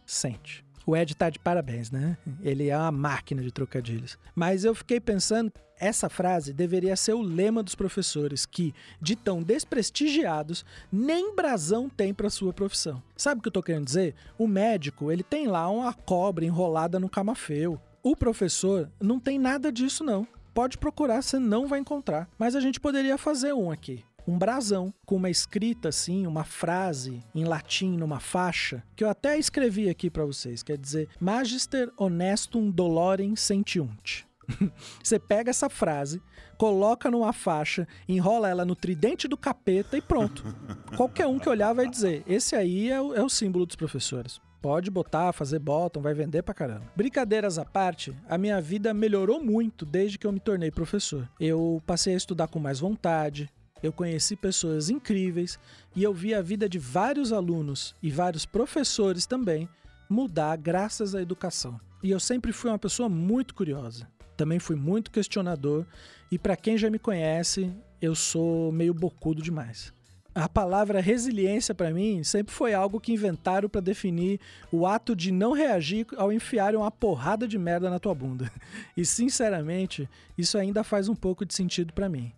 sente. 0.06 0.64
O 0.86 0.94
Ed 0.94 1.14
tá 1.14 1.30
de 1.30 1.38
parabéns, 1.38 1.90
né? 1.90 2.16
Ele 2.42 2.68
é 2.68 2.76
uma 2.76 2.92
máquina 2.92 3.42
de 3.42 3.50
trocadilhos. 3.50 4.18
Mas 4.34 4.64
eu 4.64 4.74
fiquei 4.74 5.00
pensando, 5.00 5.50
essa 5.80 6.10
frase 6.10 6.52
deveria 6.52 6.94
ser 6.94 7.14
o 7.14 7.22
lema 7.22 7.62
dos 7.62 7.74
professores 7.74 8.44
que, 8.44 8.74
de 9.00 9.16
tão 9.16 9.42
desprestigiados, 9.42 10.64
nem 10.92 11.34
brasão 11.34 11.88
tem 11.88 12.12
para 12.12 12.28
sua 12.28 12.52
profissão. 12.52 13.02
Sabe 13.16 13.38
o 13.38 13.42
que 13.42 13.48
eu 13.48 13.52
tô 13.52 13.62
querendo 13.62 13.86
dizer? 13.86 14.14
O 14.38 14.46
médico, 14.46 15.10
ele 15.10 15.22
tem 15.22 15.46
lá 15.46 15.68
uma 15.68 15.92
cobra 15.94 16.44
enrolada 16.44 17.00
no 17.00 17.08
camafeu. 17.08 17.80
O 18.02 18.14
professor 18.14 18.90
não 19.00 19.18
tem 19.18 19.38
nada 19.38 19.72
disso 19.72 20.04
não. 20.04 20.28
Pode 20.52 20.76
procurar, 20.76 21.22
você 21.22 21.38
não 21.38 21.66
vai 21.66 21.80
encontrar. 21.80 22.28
Mas 22.38 22.54
a 22.54 22.60
gente 22.60 22.78
poderia 22.78 23.16
fazer 23.16 23.54
um 23.54 23.70
aqui 23.70 24.04
um 24.26 24.38
brasão 24.38 24.92
com 25.04 25.16
uma 25.16 25.30
escrita 25.30 25.88
assim, 25.88 26.26
uma 26.26 26.44
frase 26.44 27.22
em 27.34 27.44
latim 27.44 27.96
numa 27.96 28.20
faixa, 28.20 28.82
que 28.96 29.04
eu 29.04 29.08
até 29.08 29.38
escrevi 29.38 29.88
aqui 29.88 30.10
para 30.10 30.24
vocês, 30.24 30.62
quer 30.62 30.78
dizer, 30.78 31.08
Magister 31.20 31.90
honestum 31.96 32.70
dolorem 32.70 33.36
sentiunt. 33.36 34.24
Você 35.02 35.18
pega 35.18 35.50
essa 35.50 35.70
frase, 35.70 36.22
coloca 36.58 37.10
numa 37.10 37.32
faixa, 37.32 37.86
enrola 38.08 38.48
ela 38.48 38.64
no 38.64 38.74
tridente 38.74 39.26
do 39.26 39.36
capeta 39.36 39.96
e 39.96 40.02
pronto. 40.02 40.44
Qualquer 40.96 41.26
um 41.26 41.38
que 41.38 41.48
olhar 41.48 41.72
vai 41.72 41.88
dizer: 41.88 42.22
esse 42.26 42.54
aí 42.54 42.90
é 42.90 43.00
o, 43.00 43.14
é 43.14 43.22
o 43.22 43.28
símbolo 43.28 43.66
dos 43.66 43.76
professores. 43.76 44.40
Pode 44.64 44.90
botar, 44.90 45.30
fazer 45.34 45.58
bottom, 45.58 46.00
vai 46.00 46.14
vender 46.14 46.42
pra 46.42 46.54
caramba. 46.54 46.90
Brincadeiras 46.96 47.58
à 47.58 47.66
parte, 47.66 48.16
a 48.26 48.38
minha 48.38 48.62
vida 48.62 48.94
melhorou 48.94 49.38
muito 49.38 49.84
desde 49.84 50.16
que 50.16 50.26
eu 50.26 50.32
me 50.32 50.40
tornei 50.40 50.70
professor. 50.70 51.28
Eu 51.38 51.82
passei 51.84 52.14
a 52.14 52.16
estudar 52.16 52.48
com 52.48 52.58
mais 52.58 52.80
vontade, 52.80 53.50
eu 53.86 53.92
conheci 53.92 54.34
pessoas 54.34 54.88
incríveis 54.88 55.58
e 55.94 56.02
eu 56.02 56.12
vi 56.14 56.32
a 56.32 56.40
vida 56.40 56.68
de 56.68 56.78
vários 56.78 57.32
alunos 57.32 57.94
e 58.02 58.10
vários 58.10 58.46
professores 58.46 59.26
também 59.26 59.68
mudar 60.08 60.56
graças 60.56 61.14
à 61.14 61.20
educação. 61.20 61.78
E 62.02 62.10
eu 62.10 62.18
sempre 62.18 62.50
fui 62.50 62.70
uma 62.70 62.78
pessoa 62.78 63.08
muito 63.08 63.54
curiosa. 63.54 64.08
Também 64.38 64.58
fui 64.58 64.74
muito 64.74 65.10
questionador 65.10 65.84
e 66.30 66.38
para 66.38 66.56
quem 66.56 66.78
já 66.78 66.88
me 66.88 66.98
conhece, 66.98 67.70
eu 68.00 68.14
sou 68.14 68.72
meio 68.72 68.94
bocudo 68.94 69.42
demais. 69.42 69.92
A 70.34 70.48
palavra 70.48 71.00
resiliência 71.00 71.74
para 71.74 71.92
mim 71.92 72.24
sempre 72.24 72.52
foi 72.52 72.74
algo 72.74 72.98
que 72.98 73.12
inventaram 73.12 73.68
para 73.68 73.80
definir 73.80 74.40
o 74.72 74.86
ato 74.86 75.14
de 75.14 75.30
não 75.30 75.52
reagir 75.52 76.06
ao 76.16 76.32
enfiarem 76.32 76.78
uma 76.78 76.90
porrada 76.90 77.46
de 77.46 77.58
merda 77.58 77.88
na 77.90 78.00
tua 78.00 78.14
bunda. 78.14 78.50
E 78.96 79.04
sinceramente, 79.04 80.08
isso 80.36 80.56
ainda 80.56 80.82
faz 80.82 81.08
um 81.08 81.14
pouco 81.14 81.44
de 81.44 81.54
sentido 81.54 81.92
para 81.92 82.08
mim 82.08 82.32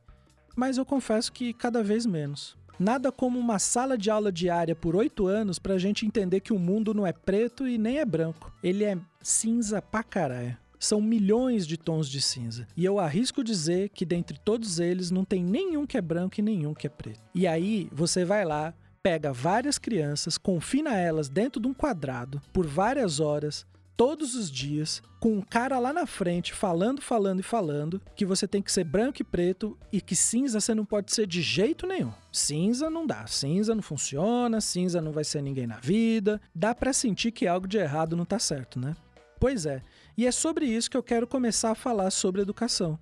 mas 0.56 0.78
eu 0.78 0.86
confesso 0.86 1.30
que 1.30 1.52
cada 1.52 1.82
vez 1.82 2.06
menos. 2.06 2.56
Nada 2.78 3.12
como 3.12 3.38
uma 3.38 3.58
sala 3.58 3.96
de 3.96 4.10
aula 4.10 4.32
diária 4.32 4.75
por 4.75 4.96
oito 4.96 5.26
anos 5.26 5.58
pra 5.58 5.78
gente 5.78 6.04
entender 6.04 6.40
que 6.40 6.52
o 6.52 6.58
mundo 6.58 6.92
não 6.92 7.06
é 7.06 7.12
preto 7.12 7.66
e 7.66 7.78
nem 7.78 7.98
é 7.98 8.04
branco. 8.04 8.52
Ele 8.62 8.84
é 8.84 8.98
cinza 9.22 9.80
pra 9.80 10.02
caralho. 10.02 10.56
São 10.78 11.00
milhões 11.00 11.66
de 11.66 11.78
tons 11.78 12.06
de 12.08 12.20
cinza. 12.20 12.66
E 12.76 12.84
eu 12.84 12.98
arrisco 12.98 13.42
dizer 13.42 13.88
que 13.90 14.04
dentre 14.04 14.38
todos 14.38 14.78
eles 14.78 15.10
não 15.10 15.25
tem 15.25 15.42
nenhum 15.42 15.86
que 15.86 15.96
é 15.96 16.02
branco 16.02 16.34
e 16.38 16.42
nenhum 16.42 16.75
que 16.75 16.86
é 16.86 16.90
preto. 16.90 17.20
E 17.34 17.46
aí 17.46 17.88
você 17.90 18.26
vai 18.26 18.44
lá, 18.44 18.75
pega 19.02 19.32
várias 19.32 19.78
crianças, 19.78 20.36
confina 20.36 20.94
elas 20.96 21.30
dentro 21.30 21.60
de 21.60 21.66
um 21.66 21.72
quadrado 21.72 22.42
por 22.52 22.66
várias 22.66 23.20
horas, 23.20 23.64
todos 23.96 24.34
os 24.34 24.50
dias, 24.50 25.02
com 25.18 25.38
um 25.38 25.42
cara 25.42 25.78
lá 25.78 25.92
na 25.92 26.06
frente 26.06 26.52
falando, 26.52 27.00
falando 27.00 27.40
e 27.40 27.42
falando 27.42 28.00
que 28.14 28.26
você 28.26 28.46
tem 28.46 28.60
que 28.60 28.70
ser 28.70 28.84
branco 28.84 29.22
e 29.22 29.24
preto 29.24 29.76
e 29.92 30.00
que 30.00 30.14
cinza 30.14 30.60
você 30.60 30.74
não 30.74 30.84
pode 30.84 31.12
ser 31.12 31.26
de 31.26 31.40
jeito 31.40 31.86
nenhum. 31.86 32.12
Cinza 32.30 32.90
não 32.90 33.06
dá, 33.06 33.26
cinza 33.26 33.74
não 33.74 33.82
funciona, 33.82 34.60
cinza 34.60 35.00
não 35.00 35.12
vai 35.12 35.24
ser 35.24 35.42
ninguém 35.42 35.66
na 35.66 35.78
vida. 35.78 36.40
Dá 36.54 36.74
para 36.74 36.92
sentir 36.92 37.32
que 37.32 37.46
algo 37.46 37.66
de 37.66 37.78
errado 37.78 38.16
não 38.16 38.24
tá 38.24 38.38
certo, 38.38 38.78
né? 38.78 38.94
Pois 39.40 39.66
é. 39.66 39.82
E 40.16 40.26
é 40.26 40.32
sobre 40.32 40.66
isso 40.66 40.90
que 40.90 40.96
eu 40.96 41.02
quero 41.02 41.26
começar 41.26 41.70
a 41.70 41.74
falar 41.74 42.10
sobre 42.10 42.42
educação. 42.42 42.98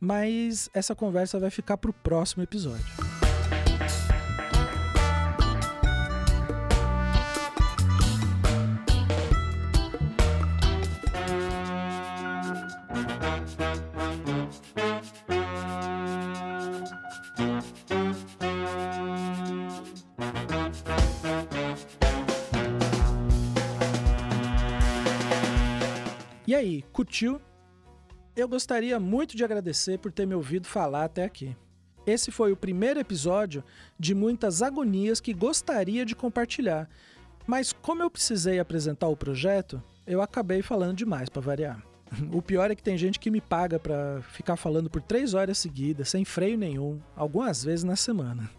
Mas 0.00 0.68
essa 0.74 0.94
conversa 0.94 1.38
vai 1.38 1.50
ficar 1.50 1.76
pro 1.76 1.92
próximo 1.92 2.42
episódio. 2.42 3.21
E 26.52 26.54
aí, 26.54 26.84
curtiu? 26.92 27.40
Eu 28.36 28.46
gostaria 28.46 29.00
muito 29.00 29.34
de 29.34 29.42
agradecer 29.42 29.98
por 29.98 30.12
ter 30.12 30.26
me 30.26 30.34
ouvido 30.34 30.68
falar 30.68 31.04
até 31.04 31.24
aqui. 31.24 31.56
Esse 32.06 32.30
foi 32.30 32.52
o 32.52 32.56
primeiro 32.58 33.00
episódio 33.00 33.64
de 33.98 34.14
muitas 34.14 34.60
agonias 34.60 35.18
que 35.18 35.32
gostaria 35.32 36.04
de 36.04 36.14
compartilhar, 36.14 36.90
mas 37.46 37.72
como 37.72 38.02
eu 38.02 38.10
precisei 38.10 38.60
apresentar 38.60 39.08
o 39.08 39.16
projeto, 39.16 39.82
eu 40.06 40.20
acabei 40.20 40.60
falando 40.60 40.94
demais 40.94 41.30
para 41.30 41.40
variar. 41.40 41.82
O 42.30 42.42
pior 42.42 42.70
é 42.70 42.74
que 42.74 42.82
tem 42.82 42.98
gente 42.98 43.18
que 43.18 43.30
me 43.30 43.40
paga 43.40 43.78
para 43.78 44.20
ficar 44.20 44.56
falando 44.56 44.90
por 44.90 45.00
três 45.00 45.32
horas 45.32 45.56
seguidas, 45.56 46.10
sem 46.10 46.22
freio 46.22 46.58
nenhum, 46.58 47.00
algumas 47.16 47.64
vezes 47.64 47.82
na 47.82 47.96
semana. 47.96 48.50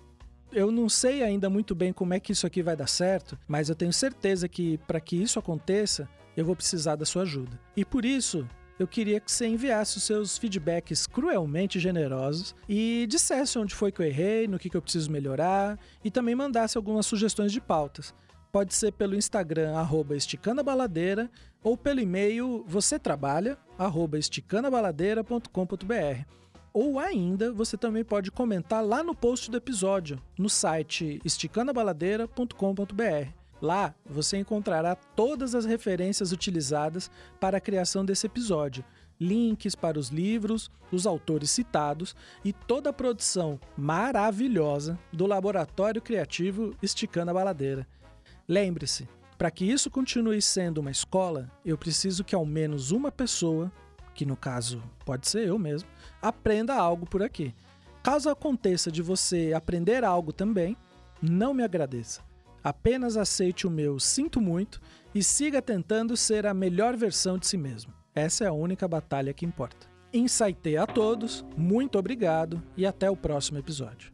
Eu 0.51 0.71
não 0.71 0.89
sei 0.89 1.21
ainda 1.21 1.47
muito 1.47 1.75
bem 1.75 1.93
como 1.93 2.15
é 2.15 2.19
que 2.19 2.32
isso 2.32 2.47
aqui 2.47 2.63
vai 2.63 2.75
dar 2.75 2.88
certo, 2.88 3.38
mas 3.47 3.69
eu 3.69 3.75
tenho 3.75 3.93
certeza 3.93 4.49
que 4.49 4.79
para 4.79 4.99
que 4.99 5.15
isso 5.15 5.38
aconteça, 5.38 6.10
eu 6.36 6.46
vou 6.46 6.56
precisar 6.56 6.96
da 6.96 7.06
sua 7.06 7.24
ajuda. 7.24 7.60
E 7.76 7.84
por 7.84 8.06
isso, 8.06 8.48
eu 8.80 8.88
queria 8.88 9.19
que 9.19 9.32
você 9.32 9.48
enviasse 9.48 9.98
os 9.98 10.04
seus 10.04 10.38
feedbacks 10.38 11.06
cruelmente 11.06 11.80
generosos 11.80 12.56
e 12.67 13.06
dissesse 13.08 13.60
onde 13.60 13.76
foi 13.76 13.91
que 13.91 14.02
eu 14.02 14.06
errei, 14.06 14.48
no 14.48 14.58
que, 14.58 14.69
que 14.69 14.78
eu 14.78 14.82
preciso 14.82 15.12
melhorar 15.12 15.78
e 16.04 16.10
também 16.10 16.36
mandasse 16.36 16.78
algumas 16.78 17.06
sugestões 17.06 17.52
de 17.52 17.62
pautas. 17.62 18.13
Pode 18.52 18.74
ser 18.74 18.93
pelo 18.93 19.15
Instagram, 19.15 19.76
arroba 19.76 20.15
ou 21.63 21.78
pelo 21.78 22.00
e-mail 22.00 22.65
você 22.67 22.98
trabalha, 23.00 23.58
arroba 23.78 24.17
esticandabaladeira.com.br. 24.17 26.26
Ou 26.74 27.00
ainda, 27.00 27.54
você 27.54 27.78
também 27.78 28.04
pode 28.04 28.32
comentar 28.32 28.84
lá 28.84 29.04
no 29.04 29.15
post 29.15 29.50
do 29.50 29.56
episódio, 29.58 30.22
no 30.38 30.50
site 30.50 31.22
esticandabaladeira.com.br. 31.24 33.42
Lá 33.63 33.95
você 34.06 34.36
encontrará 34.36 34.93
todas 34.93 35.56
as 35.56 35.63
referências 35.63 36.34
utilizadas 36.34 37.10
para 37.39 37.60
a 37.60 37.62
criação 37.62 38.04
desse 38.04 38.28
episódio, 38.28 38.84
links 39.17 39.73
para 39.73 39.97
os 39.97 40.10
livros, 40.10 40.69
os 40.91 41.08
autores 41.08 41.49
citados 41.49 42.13
e 42.43 42.52
toda 42.52 42.89
a 42.89 42.93
produção 42.93 43.58
maravilhosa 43.78 44.99
do 45.13 45.26
Laboratório 45.26 46.02
Criativo 46.02 46.76
Esticando 46.84 47.32
a 47.32 47.34
Baladeira. 47.34 47.88
Lembre-se, 48.49 49.08
para 49.38 49.49
que 49.49 49.63
isso 49.63 49.89
continue 49.89 50.41
sendo 50.41 50.80
uma 50.80 50.91
escola, 50.91 51.49
eu 51.63 51.78
preciso 51.78 52.26
que 52.26 52.36
ao 52.36 52.45
menos 52.45 52.91
uma 52.91 53.13
pessoa, 53.13 53.71
que 54.13 54.26
no 54.26 54.36
caso 54.36 54.84
pode 55.06 55.26
ser 55.30 55.47
eu 55.47 55.58
mesmo, 55.58 55.88
aprenda 56.21 56.76
algo 56.76 57.06
por 57.06 57.23
aqui. 57.23 57.56
Caso 58.04 58.30
aconteça 58.30 58.91
de 58.91 59.02
você 59.02 59.54
aprender 59.56 60.04
algo 60.04 60.34
também, 60.34 60.76
não 61.21 61.54
me 61.54 61.63
agradeça 61.63 62.33
Apenas 62.63 63.17
aceite 63.17 63.67
o 63.67 63.69
meu 63.69 63.99
sinto 63.99 64.39
muito 64.39 64.80
e 65.13 65.21
siga 65.21 65.62
tentando 65.62 66.15
ser 66.15 66.47
a 66.47 66.54
melhor 66.54 66.95
versão 66.95 67.38
de 67.38 67.45
si 67.45 67.58
mesmo. 67.58 67.93
Essa 68.15 68.45
é 68.45 68.47
a 68.47 68.54
única 68.54 68.88
batalha 68.88 69.34
que 69.34 69.45
importa. 69.45 69.88
Insightei 70.13 70.78
a 70.78 70.86
todos, 70.86 71.43
muito 71.58 71.97
obrigado 71.97 72.62
e 72.78 72.86
até 72.86 73.10
o 73.10 73.17
próximo 73.17 73.58
episódio. 73.58 74.13